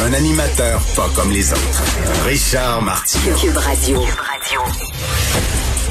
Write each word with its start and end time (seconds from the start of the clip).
Un 0.00 0.12
animateur 0.12 0.80
pas 0.94 1.08
comme 1.14 1.32
les 1.32 1.52
autres. 1.52 1.82
Richard 2.24 2.82
Martineau. 2.82 3.36
Cube 3.36 3.56
Radio. 3.56 4.00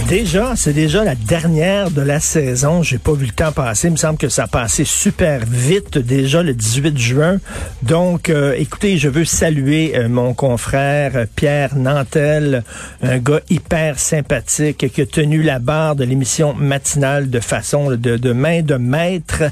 Déjà, 0.08 0.56
c'est 0.56 0.72
déjà 0.72 1.04
la 1.04 1.16
dernière 1.16 1.92
de 1.92 2.02
la 2.02 2.22
saison. 2.22 2.82
J'ai 2.82 2.98
pas 2.98 3.12
vu 3.12 3.26
le 3.26 3.34
temps 3.34 3.52
passer. 3.52 3.90
Il 3.90 3.92
me 3.92 3.98
semble 3.98 4.18
que 4.18 4.30
ça 4.30 4.44
a 4.44 4.48
passé 4.48 4.86
super 4.86 5.42
vite 5.46 5.98
déjà 5.98 6.42
le 6.42 6.54
18 6.54 6.98
juin. 6.98 7.40
Donc, 7.84 8.30
euh, 8.30 8.56
écoutez, 8.58 8.98
je 8.98 9.10
veux 9.10 9.26
saluer 9.26 9.98
euh, 9.98 10.08
mon 10.08 10.34
confrère 10.34 11.12
euh, 11.18 11.26
Pierre 11.36 11.76
Nantel, 11.76 12.64
un 13.02 13.18
gars 13.18 13.42
hyper 13.50 14.00
sympathique 14.00 14.88
qui 14.94 15.02
a 15.02 15.06
tenu 15.06 15.42
la 15.44 15.60
barre 15.60 15.98
de 15.98 16.06
l'émission 16.06 16.54
matinale 16.54 17.30
de 17.30 17.42
façon 17.42 17.92
de, 17.92 18.32
main 18.32 18.62
de 18.62 18.76
maître. 18.76 19.44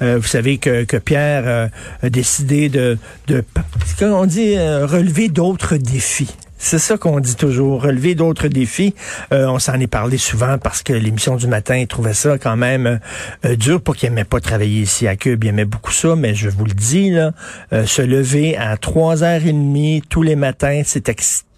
Vous 0.00 0.26
savez 0.26 0.58
que, 0.58 0.82
que 0.84 0.96
Pierre 0.96 1.70
a 2.02 2.10
décidé 2.10 2.68
de, 2.68 2.98
de 3.28 3.44
on 4.02 4.26
dit, 4.26 4.58
relever 4.58 5.28
d'autres 5.28 5.76
défis. 5.76 6.34
C'est 6.62 6.78
ça 6.78 6.98
qu'on 6.98 7.20
dit 7.20 7.36
toujours, 7.36 7.82
relever 7.82 8.14
d'autres 8.14 8.46
défis. 8.46 8.94
Euh, 9.32 9.46
on 9.46 9.58
s'en 9.58 9.80
est 9.80 9.86
parlé 9.86 10.18
souvent 10.18 10.58
parce 10.58 10.82
que 10.82 10.92
l'émission 10.92 11.36
du 11.36 11.46
matin 11.46 11.82
trouvait 11.88 12.12
ça 12.12 12.36
quand 12.36 12.56
même 12.56 13.00
euh, 13.46 13.56
dur 13.56 13.80
pour 13.80 13.96
qu'il 13.96 14.08
aimait 14.08 14.24
pas 14.24 14.40
travailler 14.40 14.82
ici 14.82 15.08
à 15.08 15.16
Cube. 15.16 15.42
Il 15.42 15.48
aimait 15.48 15.64
beaucoup 15.64 15.90
ça, 15.90 16.16
mais 16.16 16.34
je 16.34 16.50
vous 16.50 16.66
le 16.66 16.74
dis, 16.74 17.10
là, 17.10 17.32
euh, 17.72 17.86
se 17.86 18.02
lever 18.02 18.58
à 18.58 18.76
3h30 18.76 20.02
tous 20.10 20.22
les 20.22 20.36
matins, 20.36 20.82
c'est 20.84 21.08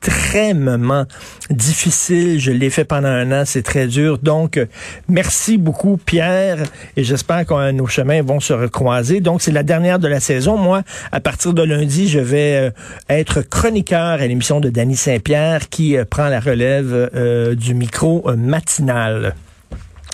extrêmement 0.03 1.05
difficile. 1.50 2.39
Je 2.41 2.50
l'ai 2.50 2.70
fait 2.70 2.84
pendant 2.84 3.08
un 3.08 3.31
an, 3.33 3.45
c'est 3.45 3.62
très 3.62 3.86
dur. 3.86 4.19
Donc, 4.19 4.56
euh, 4.56 4.67
merci 5.08 5.58
beaucoup 5.58 5.97
Pierre 5.97 6.58
et 6.97 7.05
j'espère 7.05 7.47
que 7.47 7.70
nos 7.70 7.86
chemins 7.86 8.23
vont 8.23 8.41
se 8.41 8.53
recroiser. 8.53 9.20
Donc, 9.20 9.42
c'est 9.42 9.53
la 9.53 9.62
dernière 9.62 9.98
de 9.98 10.08
la 10.08 10.20
saison. 10.20 10.56
Moi, 10.56 10.83
à 11.12 11.20
partir 11.20 11.55
de 11.55 11.62
lundi, 11.62 12.08
je 12.08 12.19
vais 12.19 12.56
euh, 12.56 12.70
être 13.08 13.42
chroniqueur 13.42 14.00
à 14.00 14.27
l'émission 14.27 14.61
de 14.61 14.70
Danny 14.70 14.97
Saint-Pierre 14.97 15.69
qui 15.69 15.97
euh, 15.97 16.05
prend 16.05 16.28
la 16.28 16.41
relève 16.41 17.11
euh, 17.14 17.55
du 17.55 17.75
micro 17.75 18.23
euh, 18.27 18.36
matinal. 18.36 19.34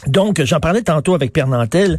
Donc, 0.06 0.42
j'en 0.44 0.60
parlais 0.60 0.82
tantôt 0.82 1.14
avec 1.14 1.32
Pierre 1.32 1.48
Nantel. 1.48 1.98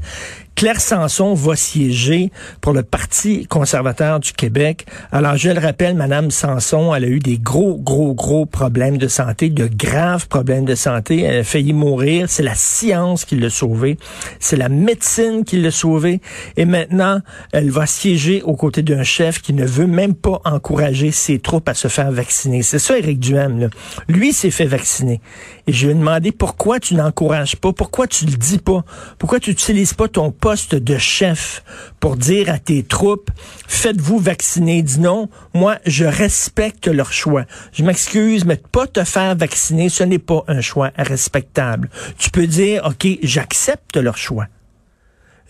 Claire 0.59 0.81
Sanson 0.81 1.35
va 1.35 1.55
siéger 1.55 2.33
pour 2.59 2.73
le 2.73 2.83
Parti 2.83 3.47
conservateur 3.47 4.19
du 4.19 4.33
Québec. 4.33 4.85
Alors, 5.09 5.37
je 5.37 5.51
le 5.51 5.57
rappelle, 5.57 5.95
Madame 5.95 6.31
Sanson, 6.31 6.93
elle 6.93 7.05
a 7.05 7.07
eu 7.07 7.19
des 7.19 7.37
gros, 7.37 7.77
gros, 7.77 8.13
gros 8.13 8.45
problèmes 8.45 8.97
de 8.97 9.07
santé, 9.07 9.49
de 9.49 9.69
graves 9.73 10.27
problèmes 10.27 10.65
de 10.65 10.75
santé. 10.75 11.21
Elle 11.21 11.39
a 11.39 11.43
failli 11.45 11.71
mourir. 11.71 12.25
C'est 12.27 12.43
la 12.43 12.55
science 12.55 13.23
qui 13.23 13.37
l'a 13.37 13.49
sauvée. 13.49 13.97
C'est 14.41 14.57
la 14.57 14.67
médecine 14.67 15.45
qui 15.45 15.61
l'a 15.61 15.71
sauvée. 15.71 16.19
Et 16.57 16.65
maintenant, 16.65 17.21
elle 17.53 17.71
va 17.71 17.85
siéger 17.85 18.41
aux 18.41 18.57
côtés 18.57 18.81
d'un 18.81 19.03
chef 19.03 19.41
qui 19.41 19.53
ne 19.53 19.65
veut 19.65 19.87
même 19.87 20.13
pas 20.13 20.41
encourager 20.43 21.11
ses 21.11 21.39
troupes 21.39 21.69
à 21.69 21.73
se 21.73 21.87
faire 21.87 22.11
vacciner. 22.11 22.63
C'est 22.63 22.79
ça, 22.79 22.97
Éric 22.99 23.21
Duhem. 23.21 23.61
Là. 23.61 23.67
Lui 24.09 24.33
s'est 24.33 24.51
fait 24.51 24.65
vacciner. 24.65 25.21
Et 25.67 25.71
je 25.71 25.85
lui 25.85 25.93
ai 25.93 25.95
demandé 25.95 26.33
pourquoi 26.33 26.81
tu 26.81 26.95
n'encourages 26.95 27.55
pas, 27.55 27.71
pourquoi 27.71 28.07
tu 28.07 28.25
le 28.25 28.33
dis 28.33 28.57
pas, 28.57 28.83
pourquoi 29.19 29.39
tu 29.39 29.51
n'utilises 29.51 29.93
pas 29.93 30.09
ton 30.09 30.31
de 30.55 30.97
chef 30.97 31.63
pour 31.99 32.17
dire 32.17 32.49
à 32.49 32.57
tes 32.57 32.81
troupes, 32.81 33.29
faites-vous 33.67 34.17
vacciner. 34.17 34.81
Dis 34.81 34.99
non, 34.99 35.29
moi, 35.53 35.77
je 35.85 36.05
respecte 36.05 36.87
leur 36.87 37.13
choix. 37.13 37.45
Je 37.71 37.83
m'excuse, 37.83 38.45
mais 38.45 38.55
pas 38.55 38.87
te 38.87 39.03
faire 39.03 39.35
vacciner, 39.35 39.89
ce 39.89 40.03
n'est 40.03 40.17
pas 40.19 40.43
un 40.47 40.61
choix 40.61 40.91
respectable. 40.97 41.89
Tu 42.17 42.31
peux 42.31 42.47
dire, 42.47 42.83
OK, 42.85 43.07
j'accepte 43.21 43.97
leur 43.97 44.17
choix. 44.17 44.47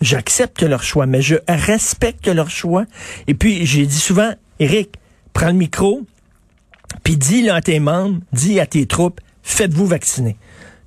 J'accepte 0.02 0.62
leur 0.62 0.82
choix, 0.82 1.06
mais 1.06 1.22
je 1.22 1.36
respecte 1.48 2.28
leur 2.28 2.50
choix. 2.50 2.84
Et 3.26 3.34
puis, 3.34 3.64
j'ai 3.64 3.86
dit 3.86 3.98
souvent, 3.98 4.34
Eric, 4.58 4.96
prends 5.32 5.48
le 5.48 5.54
micro, 5.54 6.02
puis 7.04 7.16
dis 7.16 7.42
là, 7.42 7.56
à 7.56 7.60
tes 7.62 7.80
membres, 7.80 8.20
dis 8.32 8.60
à 8.60 8.66
tes 8.66 8.86
troupes, 8.86 9.20
faites-vous 9.42 9.86
vacciner. 9.86 10.36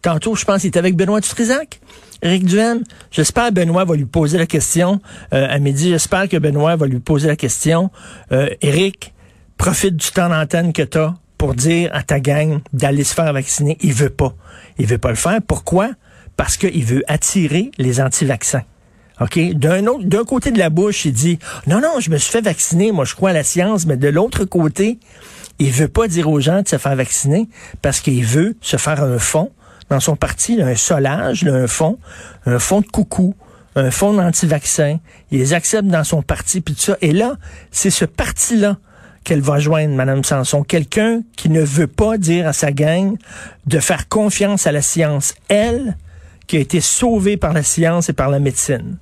Tantôt, 0.04 0.36
je 0.36 0.44
pense 0.44 0.62
qu'il 0.62 0.68
était 0.68 0.80
avec 0.80 0.98
Benoît 0.98 1.22
Dutrisac. 1.22 1.80
Éric 2.22 2.44
Duhem, 2.44 2.84
j'espère 3.10 3.48
que 3.48 3.54
Benoît 3.54 3.86
va 3.86 3.96
lui 3.96 4.06
poser 4.06 4.38
la 4.38 4.46
question 4.46 5.00
euh, 5.34 5.48
à 5.50 5.60
midi. 5.60 5.90
J'espère 5.90 6.28
que 6.28 6.36
Benoît 6.36 6.76
va 6.76 6.88
lui 6.88 7.00
poser 7.00 7.30
la 7.30 7.38
question. 7.38 7.90
Euh, 8.34 8.50
Éric, 8.62 9.14
profite 9.58 9.96
du 9.96 10.12
temps 10.12 10.28
d'antenne 10.28 10.74
que 10.74 10.82
tu 10.82 10.98
as 10.98 11.16
pour 11.38 11.56
dire 11.56 11.90
à 11.94 12.04
ta 12.04 12.20
gang 12.20 12.60
d'aller 12.74 13.06
se 13.06 13.14
faire 13.14 13.32
vacciner. 13.32 13.78
Il 13.80 13.94
veut 13.94 14.10
pas. 14.10 14.36
Il 14.78 14.88
veut 14.88 14.98
pas 14.98 15.10
le 15.10 15.16
faire. 15.16 15.40
Pourquoi? 15.48 15.92
Parce 16.36 16.58
qu'il 16.58 16.84
veut 16.84 17.04
attirer 17.08 17.72
les 17.78 18.02
anti-vaccins. 18.02 18.64
OK? 19.22 19.40
D'un 19.54 19.88
autre, 19.88 20.04
d'un 20.04 20.26
côté 20.26 20.52
de 20.52 20.60
la 20.60 20.70
bouche, 20.70 21.06
il 21.06 21.14
dit, 21.14 21.40
non, 21.66 21.80
non, 21.80 22.02
je 22.02 22.10
me 22.10 22.18
suis 22.18 22.32
fait 22.32 22.42
vacciner. 22.42 22.92
Moi, 22.92 23.06
je 23.06 23.16
crois 23.16 23.30
à 23.30 23.34
la 23.34 23.44
science. 23.44 23.86
Mais 23.86 23.96
de 23.96 24.10
l'autre 24.10 24.44
côté, 24.44 25.00
il 25.60 25.72
veut 25.72 25.88
pas 25.88 26.10
dire 26.10 26.30
aux 26.30 26.42
gens 26.42 26.62
de 26.62 26.68
se 26.68 26.78
faire 26.78 26.96
vacciner 26.98 27.48
parce 27.82 28.02
qu'il 28.02 28.26
veut 28.26 28.58
se 28.60 28.76
faire 28.76 29.02
un 29.02 29.18
fond 29.18 29.50
son 30.00 30.16
parti, 30.16 30.56
là, 30.56 30.68
un 30.68 30.76
solage, 30.76 31.44
là, 31.44 31.54
un 31.54 31.68
fond, 31.68 31.98
un 32.46 32.60
fond 32.60 32.82
de 32.82 32.88
coucou, 32.88 33.36
un 33.76 33.92
fond 33.92 34.14
d'anti-vaccin. 34.14 35.00
Il 35.32 35.40
les 35.40 35.54
accepte 35.54 35.88
dans 35.88 36.04
son 36.04 36.22
parti, 36.22 36.62
puis 36.62 36.76
tout 36.76 36.82
ça. 36.82 36.98
Et 37.02 37.12
là, 37.12 37.38
c'est 37.72 37.90
ce 37.90 38.06
parti-là 38.06 38.78
qu'elle 39.24 39.42
va 39.42 39.60
joindre, 39.60 39.96
Madame 39.96 40.24
Sanson. 40.24 40.64
Quelqu'un 40.64 41.22
qui 41.36 41.50
ne 41.50 41.62
veut 41.62 41.88
pas 41.88 42.18
dire 42.18 42.48
à 42.48 42.54
sa 42.54 42.72
gang 42.72 43.18
de 43.66 43.80
faire 43.80 44.08
confiance 44.10 44.68
à 44.68 44.72
la 44.72 44.82
science. 44.82 45.34
Elle, 45.48 45.98
qui 46.48 46.58
a 46.58 46.60
été 46.60 46.82
sauvée 46.82 47.38
par 47.38 47.54
la 47.54 47.64
science 47.64 48.10
et 48.10 48.14
par 48.14 48.30
la 48.30 48.40
médecine. 48.40 48.98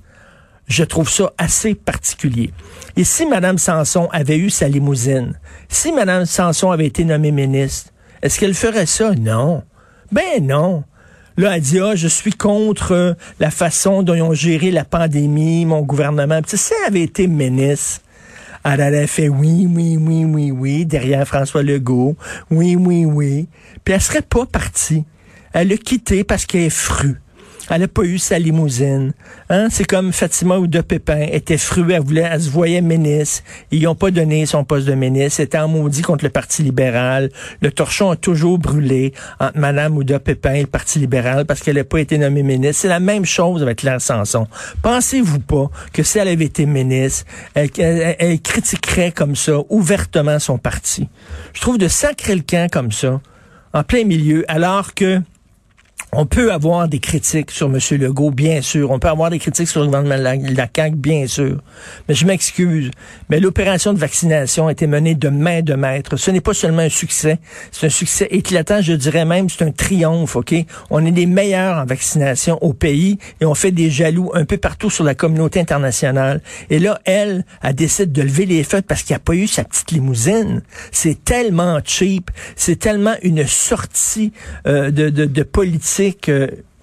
Je 0.68 0.84
trouve 0.84 1.10
ça 1.10 1.32
assez 1.38 1.74
particulier. 1.74 2.52
Et 2.96 3.04
si 3.04 3.26
Mme 3.26 3.58
Sanson 3.58 4.08
avait 4.12 4.38
eu 4.38 4.48
sa 4.48 4.68
limousine, 4.68 5.38
si 5.68 5.92
Mme 5.92 6.24
Sanson 6.24 6.70
avait 6.70 6.86
été 6.86 7.04
nommée 7.04 7.32
ministre, 7.32 7.90
est-ce 8.22 8.38
qu'elle 8.38 8.54
ferait 8.54 8.86
ça? 8.86 9.10
Non. 9.18 9.64
Ben 10.12 10.46
non. 10.46 10.84
Là, 11.38 11.56
elle 11.56 11.62
dit, 11.62 11.80
ah, 11.80 11.96
je 11.96 12.08
suis 12.08 12.32
contre 12.32 12.92
euh, 12.92 13.14
la 13.40 13.50
façon 13.50 14.02
dont 14.02 14.12
ils 14.12 14.20
ont 14.20 14.34
géré 14.34 14.70
la 14.70 14.84
pandémie, 14.84 15.64
mon 15.64 15.80
gouvernement. 15.80 16.42
Puis, 16.42 16.58
si 16.58 16.74
elle 16.80 16.88
avait 16.88 17.02
été 17.02 17.26
ministre, 17.26 18.02
elle 18.64 18.80
aurait 18.82 19.06
fait 19.06 19.28
oui, 19.28 19.66
oui, 19.68 19.96
oui, 19.98 20.26
oui, 20.26 20.50
oui, 20.50 20.84
derrière 20.84 21.26
François 21.26 21.62
Legault. 21.62 22.16
Oui, 22.50 22.76
oui, 22.76 23.06
oui. 23.06 23.48
Puis, 23.82 23.94
elle 23.94 24.00
serait 24.02 24.20
pas 24.20 24.44
partie. 24.44 25.04
Elle 25.54 25.72
a 25.72 25.76
quitté 25.78 26.22
parce 26.22 26.44
qu'elle 26.44 26.62
est 26.62 26.70
frue. 26.70 27.18
Elle 27.70 27.80
n'a 27.82 27.88
pas 27.88 28.02
eu 28.02 28.18
sa 28.18 28.38
limousine. 28.38 29.12
Hein? 29.48 29.68
C'est 29.70 29.84
comme 29.86 30.12
Fatima 30.12 30.58
ou 30.58 30.66
de 30.66 30.80
Pépin 30.80 31.20
était 31.30 31.56
fruée, 31.56 31.94
elle, 31.94 32.02
voulait, 32.02 32.28
elle 32.30 32.40
se 32.42 32.50
voyait 32.50 32.80
ministre. 32.80 33.42
Ils 33.70 33.82
n'ont 33.84 33.94
pas 33.94 34.10
donné 34.10 34.44
son 34.46 34.64
poste 34.64 34.86
de 34.86 34.94
ministre. 34.94 35.36
C'était 35.36 35.58
en 35.58 35.68
maudit 35.68 36.02
contre 36.02 36.24
le 36.24 36.30
Parti 36.30 36.62
libéral. 36.62 37.30
Le 37.60 37.70
torchon 37.70 38.10
a 38.10 38.16
toujours 38.16 38.58
brûlé 38.58 39.12
entre 39.40 39.56
Madame 39.58 39.96
Ouda 39.96 40.18
Pépin 40.18 40.54
et 40.54 40.60
le 40.62 40.66
Parti 40.66 40.98
libéral 40.98 41.44
parce 41.46 41.60
qu'elle 41.60 41.76
n'a 41.76 41.84
pas 41.84 42.00
été 42.00 42.18
nommée 42.18 42.42
ministre. 42.42 42.82
C'est 42.82 42.88
la 42.88 43.00
même 43.00 43.24
chose 43.24 43.62
avec 43.62 43.78
Claire 43.78 44.00
Sanson. 44.00 44.46
Pensez-vous 44.82 45.40
pas 45.40 45.70
que 45.92 46.02
si 46.02 46.18
elle 46.18 46.28
avait 46.28 46.44
été 46.46 46.66
ministre, 46.66 47.24
elle, 47.54 47.70
elle- 47.78 48.16
elle 48.18 48.40
critiquerait 48.40 49.12
comme 49.12 49.36
ça 49.36 49.52
ouvertement 49.70 50.38
son 50.38 50.58
parti? 50.58 51.08
Je 51.52 51.60
trouve 51.60 51.78
de 51.78 51.88
sacrer 51.88 52.34
le 52.34 52.42
camp 52.42 52.68
comme 52.70 52.92
ça, 52.92 53.20
en 53.72 53.82
plein 53.84 54.04
milieu, 54.04 54.44
alors 54.48 54.94
que 54.94 55.20
on 56.14 56.26
peut 56.26 56.52
avoir 56.52 56.88
des 56.88 56.98
critiques 56.98 57.50
sur 57.50 57.68
M. 57.68 57.78
Legault, 57.98 58.30
bien 58.30 58.60
sûr. 58.60 58.90
On 58.90 58.98
peut 58.98 59.08
avoir 59.08 59.30
des 59.30 59.38
critiques 59.38 59.68
sur 59.68 59.80
le 59.80 59.86
gouvernement 59.86 60.18
de 60.18 60.54
la, 60.54 60.68
CAQ, 60.74 60.96
bien 60.96 61.26
sûr. 61.26 61.62
Mais 62.06 62.14
je 62.14 62.26
m'excuse. 62.26 62.90
Mais 63.30 63.40
l'opération 63.40 63.94
de 63.94 63.98
vaccination 63.98 64.66
a 64.66 64.72
été 64.72 64.86
menée 64.86 65.14
de 65.14 65.30
main 65.30 65.62
de 65.62 65.72
maître. 65.72 66.18
Ce 66.18 66.30
n'est 66.30 66.42
pas 66.42 66.52
seulement 66.52 66.82
un 66.82 66.90
succès, 66.90 67.38
c'est 67.70 67.86
un 67.86 67.90
succès 67.90 68.28
éclatant. 68.30 68.82
Je 68.82 68.92
dirais 68.92 69.24
même, 69.24 69.48
c'est 69.48 69.64
un 69.64 69.70
triomphe, 69.70 70.36
OK? 70.36 70.54
On 70.90 71.06
est 71.06 71.10
les 71.10 71.24
meilleurs 71.24 71.78
en 71.78 71.86
vaccination 71.86 72.58
au 72.60 72.74
pays 72.74 73.16
et 73.40 73.46
on 73.46 73.54
fait 73.54 73.72
des 73.72 73.88
jaloux 73.88 74.32
un 74.34 74.44
peu 74.44 74.58
partout 74.58 74.90
sur 74.90 75.04
la 75.04 75.14
communauté 75.14 75.60
internationale. 75.60 76.42
Et 76.68 76.78
là, 76.78 77.00
elle, 77.06 77.46
a 77.62 77.72
décidé 77.72 78.12
de 78.12 78.20
lever 78.20 78.44
les 78.44 78.64
feux 78.64 78.82
parce 78.82 79.02
qu'il 79.02 79.14
n'y 79.14 79.16
a 79.16 79.24
pas 79.24 79.34
eu 79.34 79.46
sa 79.46 79.64
petite 79.64 79.92
limousine. 79.92 80.60
C'est 80.90 81.24
tellement 81.24 81.80
cheap. 81.82 82.30
C'est 82.54 82.78
tellement 82.78 83.14
une 83.22 83.46
sortie 83.46 84.32
euh, 84.66 84.90
de, 84.90 85.08
de, 85.08 85.24
de 85.24 85.42
politique 85.42 86.01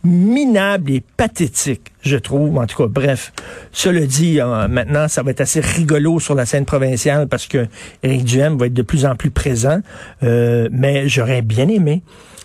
minable 0.03 0.91
et 0.91 1.03
pathétique, 1.17 1.91
je 2.01 2.17
trouve. 2.17 2.57
En 2.57 2.65
tout 2.65 2.77
cas, 2.77 2.87
bref. 2.87 3.33
Cela 3.71 4.05
dit, 4.05 4.39
euh, 4.39 4.67
maintenant, 4.67 5.07
ça 5.07 5.23
va 5.23 5.31
être 5.31 5.41
assez 5.41 5.59
rigolo 5.59 6.19
sur 6.19 6.35
la 6.35 6.45
scène 6.45 6.65
provinciale 6.65 7.27
parce 7.27 7.47
que 7.47 7.67
Éric 8.03 8.23
Duhem 8.23 8.57
va 8.57 8.67
être 8.67 8.73
de 8.73 8.81
plus 8.81 9.05
en 9.05 9.15
plus 9.15 9.31
présent. 9.31 9.79
Euh, 10.23 10.69
mais 10.71 11.09
j'aurais 11.09 11.41
bien 11.41 11.67
aimé 11.67 12.01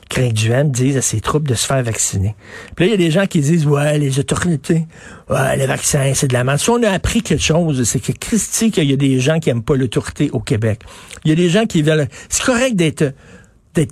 qu'Éric 0.09 0.35
Duhem 0.35 0.71
dise 0.71 0.97
à 0.97 1.03
ses 1.03 1.21
troupes 1.21 1.49
de 1.49 1.55
se 1.55 1.67
faire 1.67 1.83
vacciner. 1.83 2.35
Puis 2.77 2.85
là, 2.85 2.89
il 2.89 3.01
y 3.01 3.05
a 3.05 3.07
des 3.07 3.11
gens 3.11 3.27
qui 3.27 3.41
disent, 3.41 3.67
ouais, 3.67 3.99
les 3.99 4.19
autorités, 4.19 4.87
ouais, 5.31 5.57
les 5.57 5.67
vaccins, 5.67 6.13
c'est 6.15 6.29
de 6.29 6.35
la 6.35 6.45
merde. 6.45 6.59
Si 6.59 6.71
on 6.71 6.83
a 6.83 6.91
appris 6.91 7.23
quelque 7.23 7.43
chose, 7.43 7.85
c'est 7.85 8.01
que 8.01 8.13
Christy, 8.13 8.71
qu'il 8.71 8.91
y 8.91 8.93
a 8.93 8.97
des 8.97 9.21
gens 9.21 9.39
qui 9.39 9.51
aiment 9.51 9.63
pas 9.63 9.77
l'autorité 9.77 10.29
au 10.33 10.41
Québec. 10.41 10.81
Il 11.25 11.31
y 11.31 11.33
a 11.33 11.37
des 11.37 11.49
gens 11.49 11.67
qui 11.67 11.83
veulent... 11.83 12.09
C'est 12.29 12.45
correct 12.45 12.75
d'être 12.77 13.15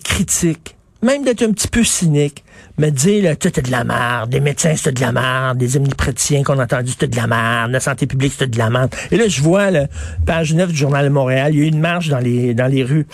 critique, 0.02 0.76
même 1.02 1.24
d'être 1.24 1.42
un 1.42 1.52
petit 1.52 1.68
peu 1.68 1.82
cynique, 1.82 2.44
me 2.78 2.90
dire, 2.90 3.24
là, 3.24 3.36
tout 3.36 3.48
est 3.58 3.62
de 3.62 3.70
la 3.70 3.84
merde, 3.84 4.30
des 4.30 4.40
médecins, 4.40 4.74
c'est 4.76 4.92
de 4.92 5.00
la 5.00 5.12
merde, 5.12 5.58
des 5.58 5.76
omnipréticiens 5.76 6.42
qu'on 6.42 6.58
a 6.58 6.64
entendu, 6.64 6.92
c'est 6.98 7.08
de 7.08 7.16
la 7.16 7.26
merde, 7.26 7.72
la 7.72 7.80
santé 7.80 8.06
publique, 8.06 8.32
c'est 8.38 8.48
de 8.50 8.58
la 8.58 8.70
merde. 8.70 8.94
Et 9.10 9.16
là, 9.16 9.28
je 9.28 9.42
vois, 9.42 9.70
là, 9.70 9.88
page 10.26 10.54
9 10.54 10.70
du 10.70 10.76
Journal 10.76 11.04
de 11.04 11.10
Montréal, 11.10 11.54
il 11.54 11.58
y 11.58 11.62
a 11.62 11.64
eu 11.64 11.68
une 11.68 11.80
marche 11.80 12.08
dans 12.08 12.20
les, 12.20 12.54
dans 12.54 12.66
les 12.66 12.84
rues 12.84 13.06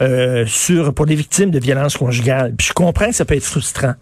euh, 0.00 0.44
sur 0.46 0.94
pour 0.94 1.06
des 1.06 1.14
victimes 1.14 1.50
de 1.50 1.58
violences 1.58 1.96
conjugales. 1.96 2.54
Puis 2.56 2.68
je 2.68 2.72
comprends 2.72 3.08
que 3.08 3.14
ça 3.14 3.24
peut 3.24 3.36
être 3.36 3.44
frustrant. 3.44 3.94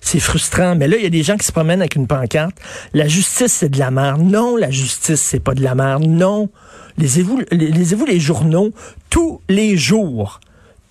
C'est 0.00 0.20
frustrant, 0.20 0.76
mais 0.76 0.86
là, 0.86 0.96
il 0.96 1.02
y 1.02 1.06
a 1.06 1.10
des 1.10 1.24
gens 1.24 1.36
qui 1.36 1.44
se 1.44 1.52
promènent 1.52 1.80
avec 1.80 1.96
une 1.96 2.06
pancarte. 2.06 2.56
La 2.94 3.08
justice, 3.08 3.52
c'est 3.52 3.68
de 3.68 3.78
la 3.80 3.90
merde. 3.90 4.22
Non, 4.22 4.56
la 4.56 4.70
justice, 4.70 5.20
c'est 5.20 5.40
pas 5.40 5.54
de 5.54 5.62
la 5.62 5.74
merde. 5.74 6.04
Non. 6.04 6.48
Lisez-vous, 6.96 7.40
lisez-vous 7.50 8.06
les 8.06 8.20
journaux 8.20 8.70
tous 9.10 9.40
les 9.48 9.76
jours 9.76 10.40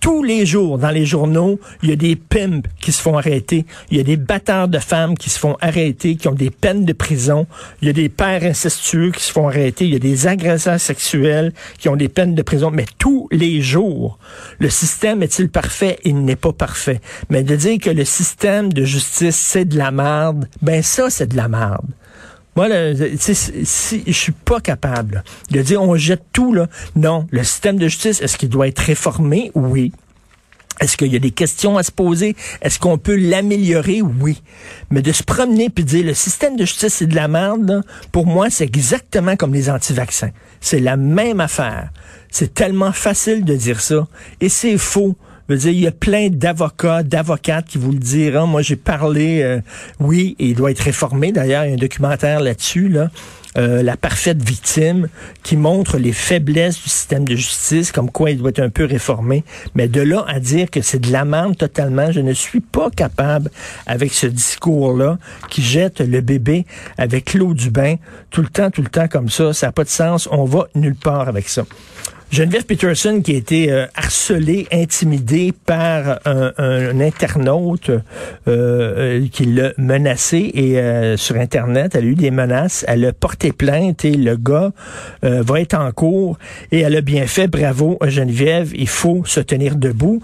tous 0.08 0.22
les 0.22 0.46
jours 0.46 0.78
dans 0.78 0.88
les 0.88 1.04
journaux, 1.04 1.60
il 1.82 1.90
y 1.90 1.92
a 1.92 1.96
des 1.96 2.16
pimps 2.16 2.66
qui 2.80 2.92
se 2.92 3.02
font 3.02 3.18
arrêter, 3.18 3.66
il 3.90 3.98
y 3.98 4.00
a 4.00 4.02
des 4.02 4.16
batteurs 4.16 4.66
de 4.66 4.78
femmes 4.78 5.18
qui 5.18 5.28
se 5.28 5.38
font 5.38 5.58
arrêter, 5.60 6.16
qui 6.16 6.28
ont 6.28 6.34
des 6.34 6.48
peines 6.48 6.86
de 6.86 6.94
prison, 6.94 7.46
il 7.82 7.88
y 7.88 7.90
a 7.90 7.92
des 7.92 8.08
pères 8.08 8.42
incestueux 8.42 9.10
qui 9.10 9.22
se 9.22 9.30
font 9.30 9.48
arrêter, 9.48 9.84
il 9.84 9.92
y 9.92 9.96
a 9.96 9.98
des 9.98 10.26
agresseurs 10.26 10.80
sexuels 10.80 11.52
qui 11.76 11.90
ont 11.90 11.96
des 11.96 12.08
peines 12.08 12.34
de 12.34 12.40
prison, 12.40 12.70
mais 12.70 12.86
tous 12.96 13.28
les 13.30 13.60
jours. 13.60 14.18
Le 14.60 14.70
système 14.70 15.22
est-il 15.22 15.50
parfait? 15.50 15.98
Il 16.04 16.24
n'est 16.24 16.36
pas 16.36 16.54
parfait. 16.54 17.02
Mais 17.28 17.42
de 17.42 17.54
dire 17.54 17.76
que 17.78 17.90
le 17.90 18.06
système 18.06 18.72
de 18.72 18.84
justice, 18.84 19.36
c'est 19.36 19.66
de 19.66 19.76
la 19.76 19.90
merde, 19.90 20.48
ben 20.62 20.82
ça, 20.82 21.10
c'est 21.10 21.26
de 21.26 21.36
la 21.36 21.48
merde. 21.48 21.86
Moi, 22.58 22.66
si, 23.20 24.02
je 24.04 24.12
suis 24.12 24.32
pas 24.32 24.58
capable 24.58 25.22
de 25.52 25.62
dire 25.62 25.80
on 25.80 25.94
jette 25.94 26.24
tout. 26.32 26.52
Là. 26.52 26.66
Non, 26.96 27.24
le 27.30 27.44
système 27.44 27.76
de 27.76 27.86
justice, 27.86 28.20
est-ce 28.20 28.36
qu'il 28.36 28.48
doit 28.48 28.66
être 28.66 28.80
réformé? 28.80 29.52
Oui. 29.54 29.92
Est-ce 30.80 30.96
qu'il 30.96 31.12
y 31.12 31.14
a 31.14 31.20
des 31.20 31.30
questions 31.30 31.78
à 31.78 31.84
se 31.84 31.92
poser? 31.92 32.34
Est-ce 32.60 32.80
qu'on 32.80 32.98
peut 32.98 33.14
l'améliorer? 33.14 34.02
Oui. 34.02 34.42
Mais 34.90 35.02
de 35.02 35.12
se 35.12 35.22
promener 35.22 35.70
puis 35.70 35.84
de 35.84 35.88
dire 35.90 36.04
le 36.04 36.14
système 36.14 36.56
de 36.56 36.64
justice 36.64 36.94
c'est 36.94 37.06
de 37.06 37.14
la 37.14 37.28
merde, 37.28 37.84
pour 38.10 38.26
moi, 38.26 38.50
c'est 38.50 38.64
exactement 38.64 39.36
comme 39.36 39.54
les 39.54 39.70
anti-vaccins. 39.70 40.30
C'est 40.60 40.80
la 40.80 40.96
même 40.96 41.38
affaire. 41.38 41.90
C'est 42.28 42.54
tellement 42.54 42.90
facile 42.90 43.44
de 43.44 43.54
dire 43.54 43.80
ça. 43.80 44.08
Et 44.40 44.48
c'est 44.48 44.78
faux. 44.78 45.14
Je 45.48 45.54
veux 45.54 45.60
dire, 45.60 45.70
il 45.70 45.80
y 45.80 45.86
a 45.86 45.92
plein 45.92 46.28
d'avocats, 46.28 47.02
d'avocates 47.02 47.66
qui 47.66 47.78
vous 47.78 47.92
le 47.92 47.98
diront. 47.98 48.46
Moi, 48.46 48.60
j'ai 48.60 48.76
parlé, 48.76 49.40
euh, 49.42 49.60
oui, 49.98 50.36
il 50.38 50.54
doit 50.54 50.70
être 50.70 50.80
réformé. 50.80 51.32
D'ailleurs, 51.32 51.64
il 51.64 51.68
y 51.68 51.70
a 51.70 51.74
un 51.74 51.78
documentaire 51.78 52.40
là-dessus, 52.40 52.90
là. 52.90 53.08
Euh, 53.56 53.82
la 53.82 53.96
parfaite 53.96 54.42
victime, 54.42 55.08
qui 55.42 55.56
montre 55.56 55.96
les 55.96 56.12
faiblesses 56.12 56.82
du 56.82 56.90
système 56.90 57.24
de 57.24 57.34
justice, 57.34 57.92
comme 57.92 58.10
quoi 58.10 58.30
il 58.30 58.36
doit 58.36 58.50
être 58.50 58.60
un 58.60 58.68
peu 58.68 58.84
réformé. 58.84 59.42
Mais 59.74 59.88
de 59.88 60.02
là 60.02 60.22
à 60.28 60.38
dire 60.38 60.70
que 60.70 60.82
c'est 60.82 60.98
de 60.98 61.10
l'amende 61.10 61.56
totalement, 61.56 62.12
je 62.12 62.20
ne 62.20 62.34
suis 62.34 62.60
pas 62.60 62.90
capable 62.90 63.50
avec 63.86 64.12
ce 64.12 64.26
discours-là 64.26 65.18
qui 65.48 65.62
jette 65.62 66.00
le 66.00 66.20
bébé 66.20 66.66
avec 66.98 67.32
l'eau 67.32 67.54
du 67.54 67.70
bain 67.70 67.96
tout 68.30 68.42
le 68.42 68.48
temps, 68.48 68.70
tout 68.70 68.82
le 68.82 68.90
temps 68.90 69.08
comme 69.08 69.30
ça. 69.30 69.54
Ça 69.54 69.68
n'a 69.68 69.72
pas 69.72 69.84
de 69.84 69.88
sens. 69.88 70.28
On 70.30 70.44
va 70.44 70.68
nulle 70.74 70.94
part 70.94 71.26
avec 71.26 71.48
ça. 71.48 71.64
Geneviève 72.30 72.66
Peterson 72.66 73.22
qui 73.24 73.32
a 73.34 73.36
été 73.38 73.72
euh, 73.72 73.86
harcelée, 73.94 74.66
intimidée 74.70 75.52
par 75.64 76.20
un, 76.26 77.00
internaute 77.00 77.88
euh, 77.88 78.00
euh, 78.46 79.26
qui 79.32 79.46
l'a 79.46 79.72
menacé 79.78 80.50
et 80.54 81.16
sur 81.16 81.36
Internet, 81.36 81.94
elle 81.94 82.04
a 82.04 82.08
eu 82.08 82.14
des 82.14 82.30
menaces, 82.30 82.84
elle 82.86 83.04
a 83.06 83.12
porté 83.12 83.52
plainte 83.52 84.04
et 84.04 84.12
le 84.12 84.36
gars 84.36 84.72
va 85.22 85.60
être 85.60 85.74
en 85.74 85.90
cours 85.92 86.38
et 86.70 86.80
elle 86.80 86.96
a 86.96 87.00
bien 87.00 87.26
fait, 87.26 87.48
bravo 87.48 87.98
Geneviève, 88.06 88.72
il 88.74 88.88
faut 88.88 89.24
se 89.24 89.40
tenir 89.40 89.76
debout. 89.76 90.22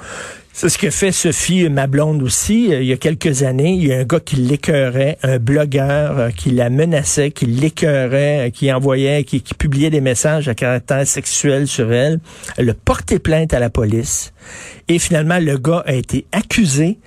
C'est 0.57 0.69
ce 0.69 0.79
que 0.79 0.89
fait 0.89 1.11
Sophie, 1.11 1.69
ma 1.69 1.89
blonde 1.89 2.23
aussi. 2.23 2.73
Euh, 2.73 2.81
il 2.81 2.87
y 2.87 2.93
a 2.93 2.97
quelques 2.97 3.43
années, 3.43 3.73
il 3.73 3.89
y 3.89 3.93
a 3.93 3.99
un 3.99 4.05
gars 4.05 4.21
qui 4.21 4.37
l'écœurait, 4.37 5.19
un 5.25 5.41
blogueur 5.41 6.17
euh, 6.17 6.31
qui 6.31 6.53
la 6.53 6.71
menaçait, 6.71 7.33
qui 7.33 7.47
l'écœurait, 7.47 8.47
euh, 8.47 8.51
qui 8.51 8.73
envoyait, 8.73 9.25
qui, 9.25 9.43
qui, 9.43 9.53
publiait 9.55 9.91
des 9.91 10.01
messages 10.01 10.47
à 10.47 10.55
caractère 10.55 11.05
sexuel 11.09 11.67
sur 11.67 11.93
elle. 11.93 12.21
Elle 12.57 12.71
a 12.71 12.75
porté 12.75 13.19
plainte 13.19 13.53
à 13.53 13.59
la 13.59 13.69
police. 13.69 14.33
Et 14.87 15.01
finalement, 15.01 15.41
le 15.41 15.59
gars 15.59 15.83
a 15.87 15.93
été 15.93 16.25
accusé 16.31 16.99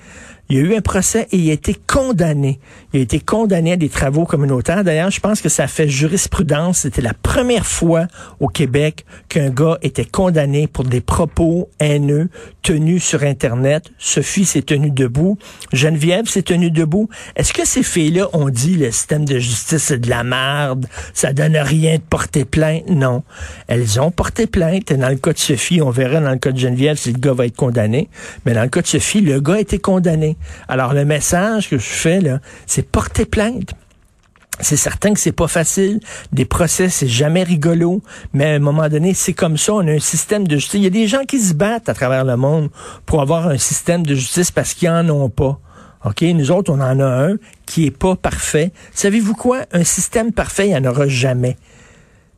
il 0.50 0.58
y 0.58 0.60
a 0.60 0.64
eu 0.64 0.76
un 0.76 0.82
procès 0.82 1.28
et 1.32 1.38
il 1.38 1.50
a 1.50 1.54
été 1.54 1.76
condamné. 1.88 2.60
Il 2.94 3.00
a 3.00 3.04
été 3.04 3.20
condamné 3.20 3.74
à 3.74 3.76
des 3.76 3.90
travaux 3.90 4.26
communautaires. 4.26 4.84
D'ailleurs, 4.84 5.12
je 5.12 5.20
pense 5.20 5.42
que 5.42 5.50
ça 5.50 5.68
fait 5.68 5.90
jurisprudence. 5.90 6.80
C'était 6.80 7.02
la 7.02 7.14
première 7.14 7.66
fois 7.66 8.08
au 8.40 8.48
Québec 8.48 9.06
qu'un 9.30 9.50
gars 9.50 9.78
était 9.82 10.06
condamné 10.06 10.68
pour 10.68 10.84
des 10.84 11.02
propos 11.02 11.70
haineux 11.80 12.30
tenus 12.62 13.04
sur 13.04 13.24
Internet. 13.24 13.92
Sophie 13.98 14.46
s'est 14.46 14.62
tenue 14.62 14.92
debout. 14.92 15.38
Geneviève 15.74 16.28
s'est 16.28 16.44
tenue 16.44 16.72
debout. 16.72 17.10
Est-ce 17.36 17.54
que 17.54 17.66
ces 17.66 17.84
filles-là 17.84 18.30
ont 18.34 18.50
dit 18.50 18.76
le 18.76 18.92
système 18.92 19.26
de 19.26 19.40
justice 19.40 19.78
c'est 19.88 20.00
de 20.00 20.10
la 20.10 20.24
merde, 20.24 20.88
ça 21.14 21.34
donne 21.34 21.56
rien 21.58 21.96
de 21.96 22.02
porter 22.02 22.46
plainte? 22.46 22.90
Non. 22.90 23.24
Elles 23.68 24.00
ont 24.00 24.12
porté 24.12 24.48
plainte. 24.48 24.92
Dans 24.94 25.10
le 25.10 25.16
cas 25.16 25.34
de 25.34 25.38
Sophie, 25.38 25.82
on 25.82 25.90
verra 25.90 26.20
dans 26.20 26.32
le 26.32 26.38
cas 26.38 26.52
de 26.52 26.58
Geneviève 26.58 26.98
si 26.98 27.12
le 27.12 27.20
gars 27.20 27.34
va 27.34 27.46
être 27.46 27.56
condamné. 27.56 28.10
Mais 28.46 28.54
dans 28.54 28.64
le 28.64 28.70
cas 28.70 28.82
de 28.82 28.88
Sophie, 28.88 29.22
le 29.22 29.40
gars 29.40 29.56
a 29.56 29.60
été 29.60 29.80
condamné. 29.80 30.37
Alors, 30.68 30.94
le 30.94 31.06
message 31.06 31.70
que 31.70 31.78
je 31.78 31.86
fais, 31.86 32.20
là, 32.20 32.40
c'est 32.66 32.84
porter 32.84 33.26
plainte. 33.26 33.74
C'est 34.60 34.78
certain 34.78 35.14
que 35.14 35.20
c'est 35.20 35.32
pas 35.32 35.48
facile. 35.48 36.00
Des 36.32 36.46
procès, 36.46 36.90
c'est 36.90 37.08
jamais 37.08 37.44
rigolo. 37.44 38.02
Mais 38.34 38.46
à 38.46 38.56
un 38.56 38.60
moment 38.60 38.90
donné, 38.90 39.14
c'est 39.14 39.34
comme 39.34 39.58
ça. 39.58 39.74
On 39.74 39.88
a 39.88 39.92
un 39.92 40.00
système 40.00 40.48
de 40.48 40.56
justice. 40.56 40.80
Il 40.80 40.84
y 40.84 40.88
a 40.88 40.92
des 40.92 41.08
gens 41.08 41.26
qui 41.26 41.40
se 41.40 41.54
battent 41.54 41.90
à 41.90 41.94
travers 41.94 42.26
le 42.26 42.38
monde 42.38 42.70
pour 43.06 43.22
avoir 43.22 43.48
un 43.48 43.58
système 43.60 44.06
de 44.06 44.16
justice 44.16 44.50
parce 44.50 44.74
qu'ils 44.74 44.90
en 44.90 45.08
ont 45.10 45.30
pas. 45.30 45.60
OK? 46.06 46.22
Nous 46.22 46.52
autres, 46.52 46.72
on 46.72 46.80
en 46.80 47.00
a 47.00 47.06
un 47.06 47.36
qui 47.66 47.86
est 47.86 47.92
pas 47.92 48.16
parfait. 48.16 48.72
Savez-vous 48.94 49.36
quoi? 49.36 49.66
Un 49.74 49.84
système 49.84 50.32
parfait, 50.32 50.68
il 50.68 50.70
n'y 50.70 50.78
en 50.78 50.86
aura 50.86 51.08
jamais. 51.08 51.58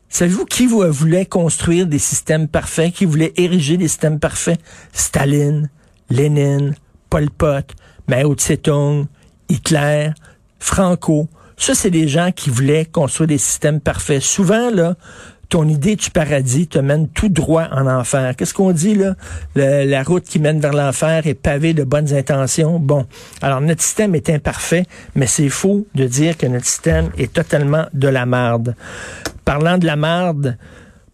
Savez-vous 0.09 0.45
qui 0.45 0.65
voulait 0.65 1.25
construire 1.25 1.85
des 1.85 1.99
systèmes 1.99 2.47
parfaits, 2.47 2.91
qui 2.91 3.05
voulait 3.05 3.31
ériger 3.37 3.77
des 3.77 3.87
systèmes 3.87 4.19
parfaits? 4.19 4.59
Staline, 4.91 5.69
Lénine, 6.09 6.75
Pol 7.09 7.29
Pot, 7.29 7.75
Mao 8.09 8.33
Tse-tung, 8.33 9.05
Hitler, 9.49 10.09
Franco. 10.57 11.29
Ça, 11.57 11.75
c'est 11.75 11.91
des 11.91 12.07
gens 12.07 12.31
qui 12.31 12.49
voulaient 12.49 12.85
construire 12.85 13.27
des 13.27 13.37
systèmes 13.37 13.79
parfaits. 13.79 14.21
Souvent, 14.21 14.71
là, 14.71 14.95
ton 15.49 15.67
idée 15.67 15.95
du 15.95 16.09
paradis 16.09 16.67
te 16.67 16.79
mène 16.79 17.07
tout 17.07 17.29
droit 17.29 17.67
en 17.71 17.85
enfer. 17.85 18.35
Qu'est-ce 18.35 18.55
qu'on 18.55 18.71
dit 18.71 18.95
là? 18.95 19.15
la 19.55 20.01
route 20.01 20.23
qui 20.23 20.39
mène 20.39 20.59
vers 20.59 20.73
l'enfer 20.73 21.27
est 21.27 21.35
pavée 21.35 21.73
de 21.73 21.83
bonnes 21.83 22.11
intentions. 22.13 22.79
Bon, 22.79 23.05
alors 23.43 23.61
notre 23.61 23.83
système 23.83 24.15
est 24.15 24.29
imparfait, 24.31 24.85
mais 25.13 25.27
c'est 25.27 25.49
faux 25.49 25.85
de 25.93 26.05
dire 26.05 26.35
que 26.35 26.47
notre 26.47 26.65
système 26.65 27.09
est 27.17 27.31
totalement 27.31 27.85
de 27.93 28.07
la 28.07 28.25
marde. 28.25 28.75
Parlant 29.45 29.77
de 29.77 29.85
la 29.85 29.95
marde, 29.95 30.57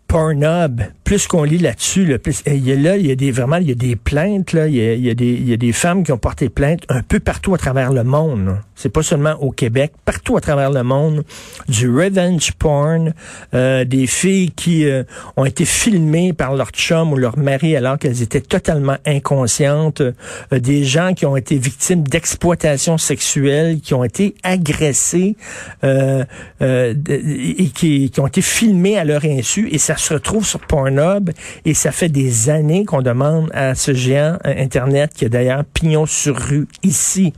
Pornhub, 0.07 0.81
plus 1.03 1.27
qu'on 1.27 1.43
lit 1.43 1.57
là-dessus, 1.57 2.05
le 2.05 2.17
plus 2.17 2.41
il 2.47 2.67
y 2.67 2.71
a 2.71 2.75
là, 2.75 2.97
il 2.97 3.07
y 3.07 3.11
a 3.11 3.15
des 3.15 3.31
vraiment, 3.31 3.57
il 3.57 3.69
y 3.69 3.71
a 3.71 3.75
des 3.75 3.95
plaintes 3.95 4.53
là, 4.53 4.67
il 4.67 4.75
y 4.75 4.81
a, 4.81 4.93
il 4.93 5.05
y 5.05 5.09
a 5.09 5.13
des 5.13 5.25
il 5.25 5.47
y 5.47 5.53
a 5.53 5.57
des 5.57 5.71
femmes 5.71 6.03
qui 6.03 6.11
ont 6.11 6.17
porté 6.17 6.49
plainte 6.49 6.83
un 6.89 7.01
peu 7.01 7.19
partout 7.19 7.53
à 7.53 7.57
travers 7.57 7.91
le 7.91 8.03
monde. 8.03 8.57
C'est 8.75 8.89
pas 8.89 9.03
seulement 9.03 9.35
au 9.41 9.51
Québec, 9.51 9.93
partout 10.03 10.35
à 10.35 10.41
travers 10.41 10.69
le 10.69 10.83
monde, 10.83 11.23
du 11.69 11.89
revenge 11.89 12.51
porn, 12.53 13.13
euh, 13.53 13.85
des 13.85 14.05
filles 14.05 14.51
qui 14.51 14.85
euh, 14.85 15.03
ont 15.37 15.45
été 15.45 15.63
filmées 15.63 16.33
par 16.33 16.55
leur 16.55 16.69
chum 16.71 17.13
ou 17.13 17.17
leur 17.17 17.37
mari 17.37 17.75
alors 17.75 17.97
qu'elles 17.97 18.21
étaient 18.21 18.41
totalement 18.41 18.97
inconscientes, 19.05 20.01
euh, 20.01 20.11
des 20.51 20.83
gens 20.83 21.13
qui 21.13 21.25
ont 21.25 21.37
été 21.37 21.57
victimes 21.57 22.03
d'exploitation 22.03 22.97
sexuelle, 22.97 23.79
qui 23.79 23.93
ont 23.93 24.03
été 24.03 24.35
agressés 24.43 25.37
euh, 25.83 26.25
et 26.61 27.69
qui, 27.69 28.09
qui 28.09 28.19
ont 28.19 28.27
été 28.27 28.41
filmés 28.41 28.97
à 28.97 29.05
leur 29.05 29.23
insu 29.25 29.69
et 29.71 29.77
ça 29.77 29.94
se 29.97 30.13
retrouve 30.13 30.45
sur 30.45 30.59
Pornhub 30.59 31.31
et 31.65 31.73
ça 31.73 31.91
fait 31.91 32.09
des 32.09 32.49
années 32.49 32.85
qu'on 32.85 33.01
demande 33.01 33.49
à 33.53 33.75
ce 33.75 33.93
géant 33.93 34.37
Internet 34.43 35.13
qui 35.13 35.25
a 35.25 35.29
d'ailleurs 35.29 35.63
pignon 35.65 36.05
sur 36.05 36.37
rue 36.37 36.67
ici 36.83 37.33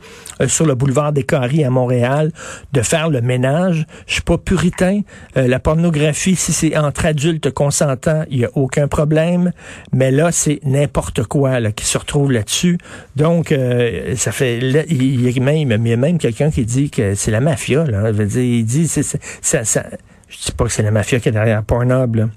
sur 0.47 0.65
le 0.65 0.75
boulevard 0.75 1.13
des 1.13 1.23
Carré 1.23 1.63
à 1.63 1.69
Montréal 1.69 2.31
de 2.73 2.81
faire 2.81 3.09
le 3.09 3.21
ménage. 3.21 3.85
Je 4.05 4.13
suis 4.13 4.21
pas 4.21 4.37
puritain. 4.37 5.01
Euh, 5.35 5.47
la 5.47 5.59
pornographie, 5.59 6.35
si 6.35 6.53
c'est 6.53 6.77
entre 6.77 7.05
adultes 7.05 7.51
consentants, 7.51 8.23
il 8.29 8.39
y 8.39 8.45
a 8.45 8.49
aucun 8.55 8.87
problème. 8.87 9.51
Mais 9.93 10.11
là, 10.11 10.31
c'est 10.31 10.59
n'importe 10.63 11.23
quoi 11.23 11.59
là, 11.59 11.71
qui 11.71 11.85
se 11.85 11.97
retrouve 11.97 12.31
là-dessus. 12.31 12.77
Donc, 13.15 13.51
euh, 13.51 14.15
ça 14.15 14.31
fait. 14.31 14.59
il, 14.59 15.21
y 15.21 15.39
a 15.39 15.41
même, 15.41 16.17
quelqu'un 16.17 16.51
qui 16.51 16.65
dit 16.65 16.89
que 16.89 17.15
c'est 17.15 17.31
la 17.31 17.41
mafia. 17.41 17.85
Là. 17.85 18.11
il 18.11 18.65
dit, 18.65 18.87
c'est, 18.87 19.03
ça, 19.03 19.63
ça, 19.63 19.83
je 20.29 20.37
dis 20.37 20.51
pas 20.51 20.65
que 20.65 20.71
c'est 20.71 20.83
la 20.83 20.91
mafia 20.91 21.19
qui 21.19 21.29
est 21.29 21.33
derrière 21.33 21.63
Pornhub. 21.63 22.15
Là. 22.15 22.29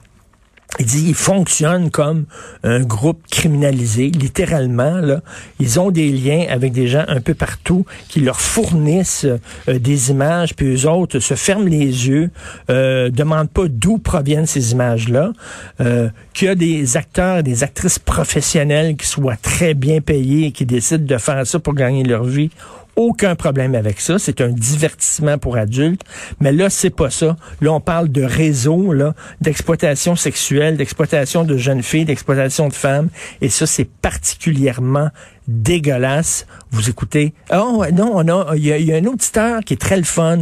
Il 0.78 0.86
dit, 0.86 1.04
ils 1.08 1.14
fonctionnent 1.14 1.90
comme 1.90 2.24
un 2.62 2.80
groupe 2.80 3.20
criminalisé, 3.30 4.08
littéralement. 4.08 4.98
Là. 4.98 5.20
Ils 5.58 5.80
ont 5.80 5.90
des 5.90 6.10
liens 6.10 6.46
avec 6.48 6.72
des 6.72 6.86
gens 6.86 7.04
un 7.08 7.20
peu 7.20 7.34
partout 7.34 7.84
qui 8.08 8.20
leur 8.20 8.40
fournissent 8.40 9.26
euh, 9.68 9.78
des 9.78 10.10
images, 10.10 10.54
puis 10.54 10.74
eux 10.74 10.88
autres 10.88 11.18
se 11.18 11.34
ferment 11.34 11.66
les 11.66 12.08
yeux, 12.08 12.30
euh, 12.70 13.10
demandent 13.10 13.50
pas 13.50 13.66
d'où 13.68 13.98
proviennent 13.98 14.46
ces 14.46 14.72
images-là, 14.72 15.32
euh, 15.80 16.08
qu'il 16.32 16.48
y 16.48 16.50
a 16.50 16.54
des 16.54 16.96
acteurs 16.96 17.42
des 17.42 17.64
actrices 17.64 17.98
professionnels 17.98 18.96
qui 18.96 19.06
soient 19.06 19.36
très 19.36 19.74
bien 19.74 20.00
payés 20.00 20.46
et 20.46 20.52
qui 20.52 20.66
décident 20.66 21.04
de 21.04 21.18
faire 21.18 21.46
ça 21.46 21.58
pour 21.58 21.74
gagner 21.74 22.04
leur 22.04 22.24
vie 22.24 22.50
aucun 22.96 23.34
problème 23.34 23.74
avec 23.74 24.00
ça. 24.00 24.18
C'est 24.18 24.40
un 24.40 24.48
divertissement 24.48 25.38
pour 25.38 25.56
adultes. 25.56 26.02
Mais 26.40 26.52
là, 26.52 26.70
c'est 26.70 26.90
pas 26.90 27.10
ça. 27.10 27.36
Là, 27.60 27.72
on 27.72 27.80
parle 27.80 28.08
de 28.08 28.22
réseau, 28.22 28.92
là, 28.92 29.14
d'exploitation 29.40 30.16
sexuelle, 30.16 30.76
d'exploitation 30.76 31.44
de 31.44 31.56
jeunes 31.56 31.82
filles, 31.82 32.04
d'exploitation 32.04 32.68
de 32.68 32.74
femmes. 32.74 33.08
Et 33.40 33.48
ça, 33.48 33.66
c'est 33.66 33.88
particulièrement 33.88 35.10
dégueulasse. 35.48 36.46
Vous 36.72 36.88
écoutez. 36.88 37.34
Oh 37.52 37.84
non, 37.92 38.12
on 38.14 38.28
a 38.28 38.54
il 38.56 38.64
y, 38.64 38.92
a, 38.92 38.96
un 38.96 39.04
auditeur 39.06 39.60
qui 39.64 39.74
est 39.74 39.80
très 39.80 39.96
le 39.96 40.04
fun, 40.04 40.38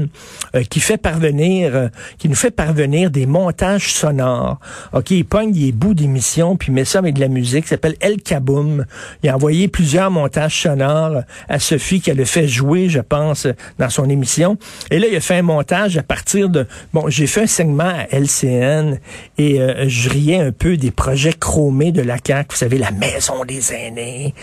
euh, 0.55 0.63
qui 0.65 0.81
fait 0.81 0.99
parvenir, 0.99 1.75
euh, 1.75 1.89
qui 2.19 2.29
nous 2.29 2.35
fait 2.35 2.51
parvenir 2.51 3.11
des 3.11 3.25
montages 3.25 3.93
sonores. 3.93 4.59
Ok, 4.93 5.11
il 5.11 5.25
pogne 5.25 5.53
des 5.53 5.73
bouts 5.73 5.95
d'émissions 5.95 6.57
puis 6.57 6.71
met 6.71 6.85
ça 6.85 6.99
avec 6.99 7.15
de 7.15 7.21
la 7.21 7.29
musique. 7.29 7.65
Il 7.67 7.69
s'appelle 7.69 7.97
El 8.01 8.21
Kaboum. 8.23 8.85
Il 9.23 9.31
a 9.31 9.37
envoyé 9.37 9.69
plusieurs 9.69 10.11
montages 10.11 10.63
sonores 10.63 11.23
à 11.49 11.59
Sophie 11.59 12.01
qui 12.01 12.11
a 12.11 12.15
le 12.15 12.25
fait 12.25 12.47
jouer, 12.47 12.89
je 12.89 13.01
pense, 13.01 13.47
dans 13.79 13.89
son 13.89 14.09
émission. 14.11 14.59
Et 14.91 14.99
là, 14.99 15.07
il 15.11 15.17
a 15.17 15.21
fait 15.21 15.37
un 15.37 15.43
montage 15.43 15.97
à 15.97 16.03
partir 16.03 16.49
de 16.49 16.67
bon, 16.93 17.09
j'ai 17.09 17.27
fait 17.27 17.43
un 17.43 17.47
segment 17.47 17.85
à 17.85 18.07
LCN 18.15 18.99
et 19.39 19.61
euh, 19.61 19.89
je 19.89 20.11
riais 20.11 20.41
un 20.41 20.53
peu 20.53 20.77
des 20.77 20.91
projets 20.91 21.33
chromés 21.33 21.93
de 21.93 22.03
la 22.03 22.17
CAQ. 22.25 22.49
Vous 22.51 22.57
savez, 22.57 22.79
la 22.79 22.91
maison 22.91 23.45
des 23.45 23.73
aînés, 23.73 24.35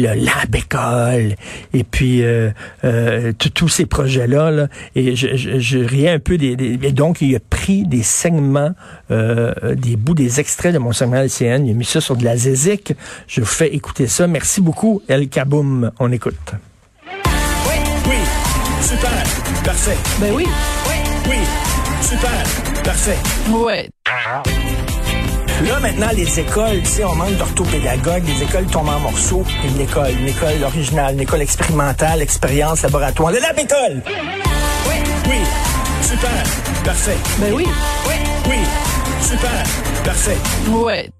le 0.00 0.14
lab 0.14 0.54
école, 0.54 1.34
et 1.72 1.84
puis 1.84 2.22
euh, 2.22 2.50
euh, 2.84 3.32
tous 3.54 3.68
ces 3.68 3.86
projets-là. 3.86 4.68
Et 4.94 5.16
je, 5.16 5.36
je, 5.36 5.78
riais 5.78 6.10
un 6.10 6.18
peu 6.18 6.38
des, 6.38 6.56
Et 6.82 6.92
donc, 6.92 7.20
il 7.20 7.34
a 7.36 7.40
pris 7.40 7.86
des 7.86 8.02
segments, 8.02 8.72
euh, 9.10 9.74
des 9.74 9.96
bouts, 9.96 10.14
des 10.14 10.40
extraits 10.40 10.72
de 10.72 10.78
mon 10.78 10.92
segment 10.92 11.16
LCN. 11.16 11.66
Il 11.66 11.70
a 11.70 11.74
mis 11.74 11.84
ça 11.84 12.00
sur 12.00 12.16
de 12.16 12.24
la 12.24 12.36
zézique. 12.36 12.94
Je 13.26 13.40
vous 13.40 13.46
fais 13.46 13.74
écouter 13.74 14.06
ça. 14.06 14.26
Merci 14.26 14.60
beaucoup, 14.60 15.02
El 15.08 15.28
Kaboum. 15.28 15.90
On 15.98 16.12
écoute. 16.12 16.34
Oui, 17.04 17.74
oui, 18.08 18.16
super, 18.80 19.22
parfait. 19.64 19.96
Ben 20.20 20.32
oui. 20.34 20.46
Oui, 20.88 20.94
oui, 21.28 21.36
super, 22.02 22.82
parfait. 22.84 23.18
Ouais. 23.50 23.88
Là, 25.64 25.80
maintenant, 25.80 26.08
les 26.14 26.40
écoles, 26.40 26.80
tu 26.80 26.86
sais, 26.86 27.04
on 27.04 27.14
manque 27.14 27.36
d'orthopédagogues, 27.36 28.24
les 28.26 28.42
écoles 28.42 28.66
tombent 28.66 28.90
en 28.90 29.00
morceaux. 29.00 29.42
Une 29.64 29.80
école, 29.80 30.10
une 30.20 30.28
école 30.28 30.62
originale, 30.62 31.14
une 31.14 31.20
école 31.20 31.40
expérimentale, 31.40 32.20
expérience, 32.20 32.82
laboratoire. 32.82 33.32
Le 33.32 33.38
lab 33.38 33.58
école! 33.58 34.02
Oui, 34.86 34.94
oui, 35.28 35.38
super, 36.02 36.30
parfait. 36.84 37.16
Ben 37.38 37.54
oui. 37.54 37.66
Oui, 38.06 38.14
oui, 38.48 38.58
super, 39.22 39.62
parfait. 40.04 40.36
Ouais. 40.68 41.10